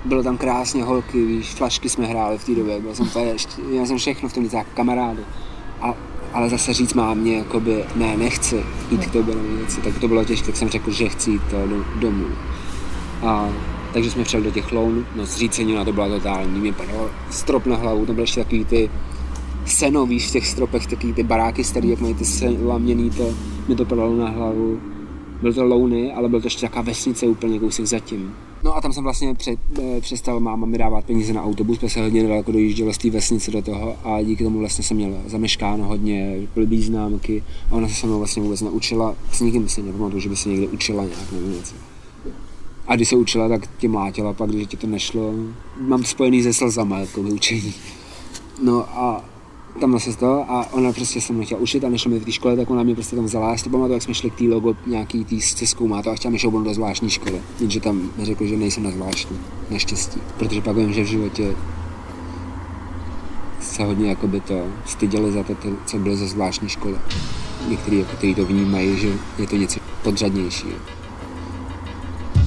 Bylo 0.06 0.24
tam 0.24 0.38
krásně 0.38 0.84
holky, 0.84 1.26
víš, 1.26 1.54
flašky 1.54 1.90
jsme 1.90 2.06
hráli 2.06 2.38
v 2.38 2.46
té 2.46 2.56
době, 2.56 2.82
byl 2.82 2.96
jsem 2.96 3.08
úplně, 3.08 3.36
měl 3.70 3.86
jsem 3.86 3.98
všechno 3.98 4.30
v 4.30 4.34
tom 4.34 4.50
jako 4.54 4.70
kamarády. 4.74 5.22
A, 5.82 5.94
ale 6.34 6.50
zase 6.50 6.74
říct 6.74 6.94
mámě, 6.94 7.38
jakoby, 7.38 7.84
ne, 7.96 8.18
nechci 8.18 8.64
jít 8.92 9.06
k 9.06 9.12
tobě 9.12 9.36
nebo 9.36 9.48
něco, 9.62 9.82
tak 9.82 10.00
to 10.00 10.08
bylo 10.08 10.24
těžké, 10.24 10.46
tak 10.46 10.58
jsem 10.58 10.70
řekl, 10.70 10.92
že 10.92 11.10
chci 11.10 11.32
jít 11.32 11.42
to 11.50 11.68
do, 11.68 11.84
domů. 12.00 12.26
A, 13.24 13.50
takže 13.94 14.12
jsme 14.12 14.24
přijeli 14.24 14.46
do 14.46 14.52
těch 14.52 14.72
loun, 14.72 15.06
no 15.16 15.26
zřícení 15.26 15.74
na 15.74 15.86
to 15.86 15.94
byla 15.94 16.08
totální, 16.08 16.60
mě 16.60 16.74
padalo 16.74 17.10
strop 17.30 17.66
na 17.66 17.76
hlavu, 17.76 18.06
to 18.06 18.14
byly 18.14 18.24
ještě 18.24 18.44
takový 18.44 18.66
ty 18.66 18.90
seno, 19.66 20.06
víš, 20.06 20.28
v 20.28 20.32
těch 20.32 20.48
stropech, 20.48 20.88
takový 20.88 21.14
ty 21.14 21.24
baráky 21.24 21.64
starý, 21.64 21.90
jak 21.90 22.00
mají 22.00 22.14
ty 22.14 22.26
laměný, 22.66 23.10
to 23.10 23.34
mi 23.68 23.76
to 23.76 23.86
padalo 23.86 24.16
na 24.16 24.30
hlavu. 24.30 24.80
Byl 25.42 25.54
to 25.54 25.64
louny, 25.64 26.14
ale 26.14 26.30
byl 26.30 26.42
to 26.42 26.48
ještě 26.48 26.62
taková 26.62 26.82
vesnice 26.82 27.26
úplně 27.26 27.60
kousek 27.60 27.86
zatím. 27.86 28.36
No 28.64 28.76
a 28.76 28.82
tam 28.82 28.94
jsem 28.94 29.04
vlastně 29.04 29.36
před, 29.36 29.60
e, 29.80 30.02
přestal 30.02 30.40
máma 30.40 30.66
mi 30.66 30.78
dávat 30.78 31.06
peníze 31.06 31.34
na 31.34 31.44
autobus, 31.44 31.78
protože 31.78 31.94
se 31.94 32.02
hodně 32.02 32.28
daleko 32.28 32.52
dojíždělo 32.52 32.94
z 32.94 32.98
té 32.98 33.10
vesnice 33.10 33.52
do 33.52 33.62
toho 33.62 33.98
a 34.04 34.22
díky 34.22 34.44
tomu 34.44 34.60
vlastně 34.60 34.84
jsem 34.84 34.98
měl 34.98 35.22
zameškáno 35.26 35.86
hodně, 35.86 36.36
blbý 36.56 36.82
známky 36.82 37.44
a 37.72 37.76
ona 37.76 37.88
se 37.88 37.94
se 37.94 38.08
mnou 38.08 38.18
vlastně 38.18 38.42
vůbec 38.44 38.62
naučila, 38.62 39.16
s 39.32 39.42
nikým 39.42 39.70
si 39.70 39.82
nepamatuju, 39.82 40.20
že 40.20 40.30
by 40.30 40.36
se 40.36 40.50
někde 40.50 40.68
učila 40.68 41.04
nějak 41.04 41.32
nebo 41.32 41.48
něco. 41.48 41.76
A 42.88 42.96
když 42.96 43.10
se 43.10 43.16
učila, 43.16 43.50
tak 43.50 43.70
tě 43.78 43.90
mlátila, 43.90 44.34
pak 44.34 44.50
když 44.50 44.68
ti 44.68 44.78
to 44.78 44.88
nešlo, 44.88 45.34
mám 45.78 46.04
spojený 46.04 46.44
se 46.44 46.54
slzama 46.54 47.00
jako 47.00 47.24
vyučení. 47.24 47.74
No 48.64 48.86
a 48.90 49.31
tam 49.80 50.00
se 50.00 50.18
to 50.18 50.46
a 50.52 50.74
ona 50.74 50.94
prostě 50.94 51.22
se 51.22 51.34
mě 51.34 51.46
chtěla 51.46 51.62
učit 51.62 51.84
a 51.84 51.90
nešla 51.90 52.12
mi 52.12 52.20
v 52.20 52.26
té 52.26 52.32
škole, 52.32 52.56
tak 52.56 52.70
ona 52.70 52.84
mě 52.84 52.96
prostě 52.96 53.16
tam 53.16 53.26
vzala. 53.26 53.50
Já 53.50 53.58
si 53.58 53.64
to 53.64 53.70
pamatuju, 53.70 53.94
jak 53.94 54.04
jsme 54.04 54.14
šli 54.14 54.30
k 54.30 54.36
té 54.36 54.44
logo 54.44 54.76
nějaký 54.86 55.26
tý 55.26 55.42
se 55.42 55.68
zkoumá 55.68 56.02
to 56.02 56.12
a 56.12 56.16
chtěla 56.16 56.32
mi 56.32 56.40
šoubnout 56.40 56.66
do 56.66 56.74
zvláštní 56.74 57.10
školy. 57.10 57.42
Jenže 57.60 57.80
tam 57.80 58.10
mi 58.18 58.26
řekl, 58.26 58.46
že 58.46 58.58
nejsem 58.58 58.84
na 58.84 58.92
zvláštní, 58.92 59.38
naštěstí. 59.70 60.20
Protože 60.38 60.62
pak 60.62 60.76
vím, 60.76 60.94
že 60.94 61.04
v 61.04 61.08
životě 61.08 61.56
se 63.62 63.84
hodně 63.84 64.10
jako 64.10 64.28
by 64.28 64.40
to 64.40 64.64
styděli 64.86 65.32
za 65.32 65.44
to, 65.44 65.56
co 65.86 65.98
bylo 65.98 66.16
ze 66.16 66.28
zvláštní 66.28 66.70
školy. 66.70 66.96
Někteří 67.70 68.00
jako 68.00 68.12
který 68.18 68.36
to 68.36 68.46
vnímají, 68.46 68.98
že 68.98 69.14
je 69.40 69.48
to 69.48 69.56
něco 69.56 69.80
podřadnějšího. 70.04 70.78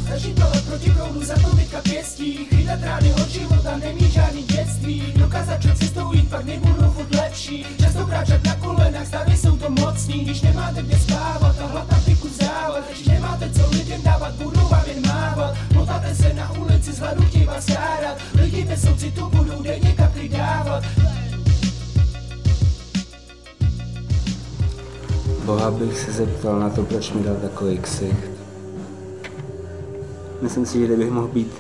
Zažitele 0.09 0.63
proti 0.67 0.91
proudu 0.91 1.25
za 1.25 1.35
to 1.35 1.57
teďka 1.57 1.81
pěstí 1.81 2.37
Chytat 2.45 2.83
rány 2.83 3.15
od 3.15 3.29
života 3.29 3.77
nemí 3.79 4.11
žádný 4.11 4.43
dětství 4.43 5.03
Dokázat, 5.17 5.63
že 5.63 5.75
cestou 5.75 6.13
jít 6.13 6.31
pak 6.31 6.45
Když 10.35 10.43
nemáte 10.43 10.83
kde 10.83 10.99
spávat 10.99 11.57
a 11.61 11.67
hlad 11.67 11.91
na 11.91 11.99
piku 12.05 12.29
závat. 12.29 12.85
Když 12.91 13.07
nemáte 13.07 13.51
co 13.51 13.71
lidem 13.71 14.03
dávat, 14.03 14.35
budou 14.35 14.69
vám 14.69 14.83
jen 14.87 15.07
mávat. 15.07 15.55
Motáte 15.75 16.15
se 16.15 16.35
na 16.35 16.53
ulici, 16.53 16.93
z 16.93 16.99
hladu 16.99 17.23
chtějí 17.23 17.45
vás 17.45 17.69
hádat 17.69 18.19
Lidi 18.35 18.65
bez 18.65 18.83
soucitu 18.83 19.31
budou 19.31 19.63
denně 19.63 19.93
kapry 19.93 20.29
dávat. 20.29 20.85
Boha 25.45 25.71
bych 25.71 25.99
se 25.99 26.13
zeptal 26.13 26.59
na 26.59 26.71
to, 26.71 26.83
proč 26.83 27.13
mi 27.13 27.23
dal 27.23 27.37
takový 27.37 27.79
ksicht. 27.79 28.31
Myslím 30.43 30.67
si, 30.67 30.79
že 30.79 30.87
kdybych 30.87 31.11
mohl 31.11 31.29
být 31.29 31.53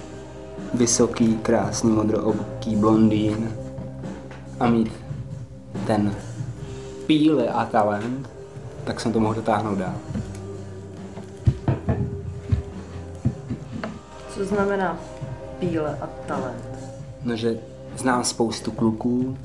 vysoký, 0.74 1.36
krásný, 1.36 1.90
modrooký 1.90 2.76
blondýn 2.76 3.52
a 4.60 4.66
mít 4.66 4.92
ten 5.86 6.14
píle 7.06 7.48
a 7.48 7.64
talent, 7.64 8.33
tak 8.84 9.00
jsem 9.00 9.12
to 9.12 9.20
mohl 9.20 9.34
dotáhnout 9.34 9.78
dál. 9.78 9.94
Co 14.34 14.44
znamená 14.44 14.98
píle 15.58 15.98
a 16.00 16.06
talent? 16.26 16.64
No, 17.22 17.36
že 17.36 17.58
znám 17.96 18.24
spoustu 18.24 18.70
kluků, 18.70 19.36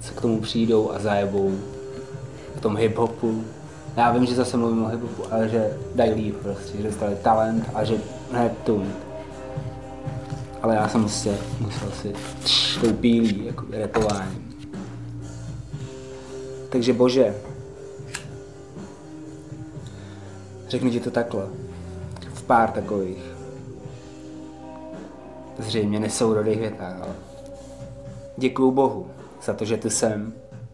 co 0.00 0.14
k 0.14 0.20
tomu 0.20 0.40
přijdou 0.40 0.92
a 0.92 0.98
zajebou 0.98 1.58
v 2.56 2.60
tom 2.60 2.76
hip-hopu. 2.76 3.42
Já 3.96 4.12
vím, 4.12 4.26
že 4.26 4.34
zase 4.34 4.56
mluvím 4.56 4.84
o 4.84 4.88
hip-hopu, 4.88 5.24
ale 5.30 5.48
že 5.48 5.76
dají 5.94 6.14
líp 6.14 6.36
prostě, 6.36 6.76
že 6.76 6.82
dostali 6.82 7.16
talent 7.16 7.70
a 7.74 7.84
že 7.84 7.96
hned 8.32 8.58
tu. 8.64 8.86
Ale 10.62 10.74
já 10.74 10.88
jsem 10.88 11.00
prostě 11.00 11.38
musel 11.60 11.90
si 11.90 12.12
tou 12.80 12.92
pílí, 12.92 13.44
jako 13.46 13.64
repováním. 13.70 14.54
Takže 16.68 16.92
bože, 16.92 17.34
řeknu 20.72 20.90
ti 20.90 21.00
to 21.00 21.10
takhle, 21.10 21.46
v 22.34 22.42
pár 22.42 22.70
takových 22.70 23.22
zřejmě 25.58 26.00
nesourodých 26.00 26.58
větách, 26.58 27.02
ale 27.02 27.14
děkuju 28.36 28.70
Bohu 28.70 29.06
za 29.44 29.52
to, 29.52 29.64
že 29.64 29.76
tu 29.76 29.90
jsem. 29.90 30.32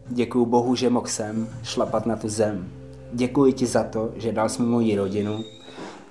Děkuju 0.09 0.47
Bohu, 0.47 0.75
že 0.75 0.91
mohl 0.91 1.07
jsem 1.07 1.49
šlapat 1.63 2.07
na 2.07 2.17
tu 2.17 2.29
zem. 2.29 2.69
Děkuji 3.13 3.53
ti 3.53 3.67
za 3.67 3.83
to, 3.83 4.11
že 4.17 4.33
dal 4.33 4.49
jsi 4.49 4.63
moji 4.63 4.97
rodinu. 4.97 5.45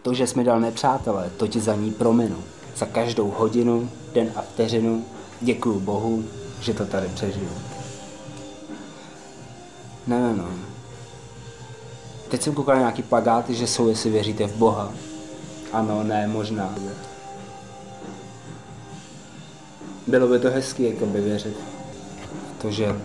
To, 0.02 0.14
že 0.14 0.28
jsi 0.28 0.38
mi 0.38 0.44
dal 0.44 0.60
nepřátelé, 0.60 1.30
to 1.38 1.48
ti 1.48 1.60
za 1.60 1.76
ní 1.76 1.92
prominu. 1.92 2.38
Za 2.76 2.86
každou 2.86 3.32
hodinu, 3.32 3.90
den 4.14 4.32
a 4.36 4.42
vteřinu 4.42 5.06
děkuju 5.42 5.80
Bohu, 5.80 6.24
že 6.62 6.74
to 6.74 6.86
tady 6.86 7.08
přežiju. 7.08 7.50
Nevím, 10.08 10.38
no. 10.38 10.67
Teď 12.30 12.42
jsem 12.42 12.54
koukal 12.54 12.76
na 12.76 12.82
nějaký 12.82 13.04
plagáty, 13.04 13.56
že 13.56 13.68
jsou, 13.68 13.88
jestli 13.90 14.10
věříte 14.10 14.48
v 14.48 14.56
Boha. 14.56 14.92
Ano, 15.74 16.04
ne, 16.04 16.28
možná. 16.28 16.76
Bylo 20.08 20.28
by 20.28 20.40
to 20.40 20.50
hezky, 20.52 20.84
jako 20.84 21.06
by 21.06 21.22
věřit 21.22 21.58
v 22.58 22.62
to, 22.62 22.72
že 22.72 22.96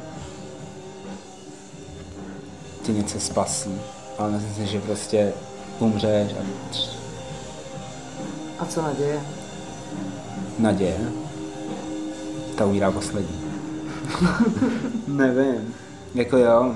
ti 2.83 2.93
něco 2.93 3.21
spasí. 3.21 3.71
Ale 4.19 4.31
myslím 4.31 4.67
si, 4.67 4.73
že 4.73 4.81
prostě 4.81 5.33
umřeš 5.79 6.33
a 6.33 6.43
A 8.59 8.65
co 8.67 8.83
naděje? 8.83 9.21
naděje. 10.59 11.13
Ta 12.57 12.67
umírá 12.67 12.91
poslední. 12.91 13.41
Nevím. 15.07 15.75
Jako 16.15 16.37
jo, 16.37 16.75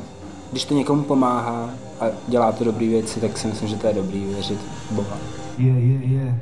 když 0.51 0.65
to 0.65 0.75
někomu 0.75 1.03
pomáhá 1.03 1.71
a 2.01 2.05
dělá 2.29 2.53
to 2.53 2.65
dobré 2.65 2.87
věci, 2.87 3.21
tak 3.21 3.39
si 3.39 3.47
myslím, 3.47 3.69
že 3.69 3.77
to 3.77 3.87
je 3.87 3.95
dobrý 3.95 4.25
věřit 4.25 4.59
v 4.61 4.93
Boha. 4.93 5.17
Yeah, 5.59 5.79
yeah, 5.79 6.03
yeah. 6.11 6.35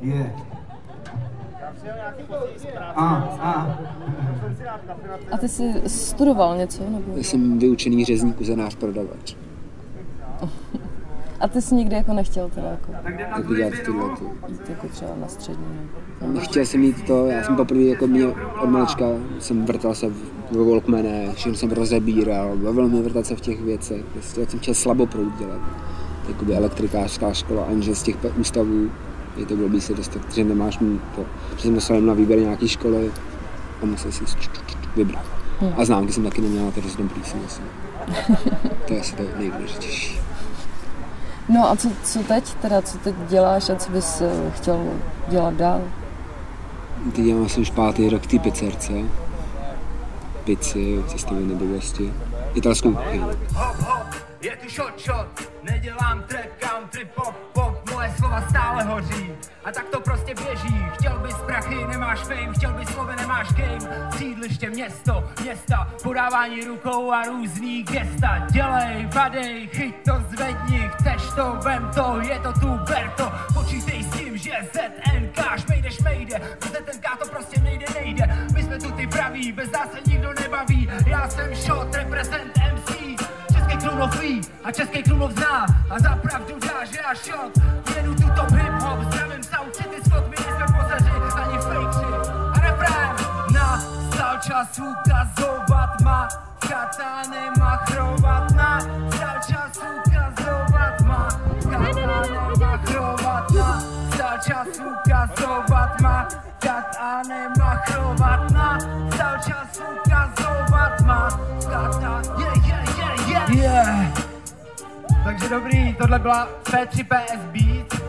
Yeah. 0.00 0.26
A, 2.94 3.06
a. 3.40 3.78
A 5.32 5.36
ty 5.38 5.48
jsi 5.48 5.82
studoval 5.86 6.56
něco? 6.56 6.82
Nebo? 6.90 7.16
Jsem 7.22 7.58
vyučený 7.58 8.04
řezník, 8.04 8.40
uzenář, 8.40 8.74
prodavač. 8.74 9.34
A 11.40 11.48
ty 11.48 11.62
jsi 11.62 11.74
nikdy 11.74 11.96
jako 11.96 12.12
nechtěl 12.12 12.48
teda 12.48 12.68
jako 12.68 12.92
Jako 13.36 13.54
dělat 13.54 13.72
tyhle 13.84 14.16
ty. 14.18 14.24
jít 14.52 14.68
jako 14.68 14.88
třeba 14.88 15.10
na 15.20 15.28
střední? 15.28 15.66
Nechtěl 16.26 16.66
jsem 16.66 16.80
mít 16.80 17.06
to, 17.06 17.26
já 17.26 17.42
jsem 17.44 17.56
poprvé 17.56 17.80
jako 17.82 18.06
mě 18.06 18.26
od 18.62 18.66
malička 18.68 19.04
jsem 19.38 19.64
vrtal 19.64 19.94
se 19.94 20.06
ve 20.50 20.64
Walkmane, 20.70 21.32
všechno 21.34 21.54
jsem 21.54 21.70
rozebíral, 21.70 22.56
bavilo 22.56 22.88
mě 22.88 23.02
vrtat 23.02 23.26
se 23.26 23.36
v 23.36 23.40
těch 23.40 23.60
věcech, 23.60 24.04
prostě 24.12 24.40
jak 24.40 24.50
jsem 24.50 24.60
chtěl 24.60 24.74
slaboproud 24.74 25.38
dělat. 25.38 25.60
Jakoby 26.28 26.56
elektrikářská 26.56 27.32
škola, 27.32 27.64
aniže 27.64 27.94
z 27.94 28.02
těch 28.02 28.16
ústavů 28.38 28.90
je 29.36 29.46
to 29.46 29.56
blbý 29.56 29.80
se 29.80 29.94
dostat, 29.94 30.34
že 30.34 30.44
nemáš 30.44 30.78
mít 30.78 31.00
to, 31.16 31.24
že 31.56 31.62
jsem 31.62 31.74
dostal 31.74 32.00
na 32.00 32.14
výběr 32.14 32.40
nějaký 32.40 32.68
školy 32.68 33.10
a 33.82 33.86
musel 33.86 34.12
si 34.12 34.24
vybrat. 34.96 35.24
A 35.76 35.84
známky 35.84 36.12
jsem 36.12 36.24
taky 36.24 36.40
neměl, 36.40 36.70
to 36.70 36.78
je 36.78 36.82
dost 36.82 36.96
dobrý 36.96 37.24
si 37.24 37.36
myslím. 37.36 37.66
To 38.86 38.94
je 38.94 39.00
asi 39.00 39.16
to 39.16 39.22
nejdůležitější. 39.38 40.20
No 41.48 41.70
a 41.70 41.76
co, 41.76 41.88
co 42.04 42.18
teď 42.18 42.54
teda, 42.54 42.82
co 42.82 42.98
teď 42.98 43.14
děláš 43.28 43.70
a 43.70 43.76
co 43.76 43.92
bys 43.92 44.20
eh, 44.20 44.50
chtěl 44.50 44.92
dělat 45.28 45.54
dál? 45.54 45.82
Teď 47.12 47.24
dělám 47.24 47.44
asi 47.44 47.60
už 47.60 47.70
pátý 47.70 48.08
rok 48.08 48.22
v 48.22 48.26
té 48.26 48.38
pizzerce. 48.38 48.92
Pici, 50.48 51.04
cestovní 51.06 51.46
nebylosti. 51.46 52.12
Italskou 52.54 52.92
kuchyni. 52.92 53.18
Hop, 53.54 53.76
hop, 53.76 54.06
je 54.40 54.56
tu 54.56 54.68
shot, 54.68 55.00
shot, 55.00 55.52
nedělám 55.62 56.22
trap, 56.22 56.46
country, 56.58 57.04
pop, 57.04 57.34
pop, 57.52 57.90
moje 57.94 58.12
slova 58.18 58.42
stále 58.50 58.84
hoří. 58.84 59.32
A 59.64 59.72
tak 59.72 59.88
to 59.88 60.00
prostě 60.00 60.34
běží, 60.34 60.84
chtěl 60.94 61.18
bys 61.18 61.34
prachy, 61.46 61.84
nemáš 61.88 62.20
fame, 62.20 62.52
chtěl 62.52 62.72
bys 62.72 62.88
slovy, 62.88 63.16
nemáš 63.16 63.52
game. 63.52 64.10
Sídliště, 64.16 64.70
město, 64.70 65.24
města, 65.42 65.94
podávání 66.02 66.64
rukou 66.64 67.10
a 67.12 67.22
různý 67.22 67.82
gesta. 67.82 68.46
Dělej, 68.52 69.08
vadej, 69.14 69.68
chyť 69.72 69.94
to, 70.04 70.12
zvedni, 70.36 70.90
chceš 70.94 71.22
to, 71.36 71.56
vem 71.64 71.90
to, 71.94 72.20
je 72.20 72.38
to 72.38 72.52
tu, 72.52 72.68
ber 72.68 73.12
to. 73.16 73.32
Počítej 73.54 74.02
s 74.02 74.18
tím, 74.18 74.36
že 74.36 74.52
ZNK, 74.72 75.60
šmejde, 75.60 75.90
šmejde, 75.90 76.40
ZNK 76.60 77.18
to 77.18 77.28
prostě 77.28 77.58
jsme 77.58 77.67
praví, 79.38 79.52
bez 79.52 79.70
nás 79.70 79.92
se 79.92 79.98
nikdo 80.06 80.32
nebaví. 80.40 80.88
Já 81.06 81.28
jsem 81.28 81.54
shot, 81.54 81.94
represent 81.94 82.52
MC, 82.74 82.90
Český 83.52 83.76
Krumlov 83.76 84.20
ví 84.20 84.40
a 84.64 84.72
Český 84.72 85.02
Krumlov 85.02 85.30
zná. 85.30 85.66
A 85.90 85.98
za 85.98 86.16
pravdu 86.16 86.54
dá, 86.60 86.84
že 86.84 86.98
já 86.98 87.14
šok 87.14 87.52
Jedu 87.96 88.14
tu 88.14 88.22
top 88.22 88.50
hip 88.50 88.72
hop, 88.80 89.00
zdravím 89.00 89.42
South 89.42 89.76
City 89.76 90.00
Scott, 90.06 90.28
my 90.28 90.36
nejsme 90.46 90.66
pozaři 90.76 91.10
ani 91.34 91.58
fejkři 91.58 92.12
A 92.54 92.60
refrén. 92.60 93.16
Nastal 93.52 94.38
čas 94.46 94.78
ukazovat 94.78 96.00
má 96.00 96.28
Katany 96.58 97.50
machrovat 97.58 98.50
Nastal 98.50 99.38
čas 99.48 99.80
ukazovat 99.96 101.00
má 101.00 101.28
Katany 101.70 102.52
machrovat 102.60 103.50
Nastal 103.50 104.38
čas 104.46 104.68
ukazovat 104.68 105.17
Katany 106.98 107.48
machrovat 107.58 108.50
Nastal 108.50 109.36
čas 109.46 109.80
ukazovat 109.94 111.00
má 111.00 111.28
Katany 111.70 112.28
yeah, 112.38 112.66
yeah, 112.66 112.98
yeah, 112.98 113.28
yeah. 113.28 113.50
yeah. 113.50 114.12
Takže 115.24 115.48
dobrý, 115.48 115.94
tohle 115.94 116.18
byla 116.18 116.48
P3 116.64 117.04
PS 117.04 117.44
Beat. 117.52 118.00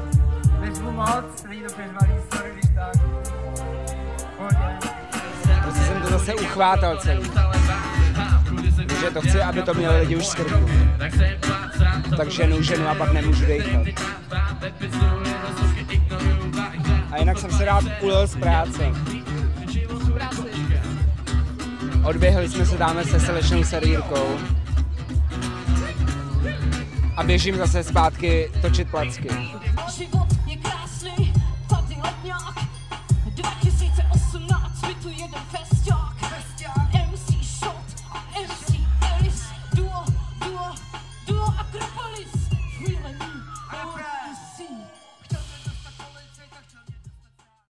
Neřvu 0.59 0.91
moc, 0.91 1.43
není 1.49 1.61
to 1.61 1.73
přežvalý, 1.73 2.13
sorry, 2.33 2.51
když 2.53 2.65
tak. 2.75 2.93
Pohodě. 4.37 4.89
Prostě 5.61 5.81
jsem 5.81 6.01
to 6.01 6.07
zase 6.09 6.33
uchvátal 6.33 6.97
celý. 6.97 7.31
Že 8.99 9.11
to 9.11 9.21
chci, 9.21 9.41
aby 9.41 9.61
to 9.61 9.73
měli 9.73 9.99
lidi 9.99 10.15
už 10.15 10.27
z 10.27 10.35
krku. 10.35 10.69
Tak 12.17 12.29
ženu, 12.29 12.61
ženu 12.61 12.87
a 12.87 12.95
pak 12.95 13.11
nemůžu 13.11 13.45
dejchat. 13.45 13.87
A 17.11 17.17
jinak 17.17 17.37
jsem 17.39 17.51
se 17.51 17.65
rád 17.65 17.83
ulil 18.01 18.27
z 18.27 18.35
práce. 18.35 18.91
Odběhli 22.05 22.49
jsme 22.49 22.65
se 22.65 22.77
dáme 22.77 23.03
se 23.03 23.19
slečnou 23.19 23.63
servírkou. 23.63 24.37
A 27.15 27.23
běžím 27.23 27.57
zase 27.57 27.83
zpátky 27.83 28.51
točit 28.61 28.91
placky. 28.91 29.29
Život 29.97 30.27
je 30.45 30.57
krásný, 30.57 31.33
tady 31.69 31.95
letňák. 32.03 32.58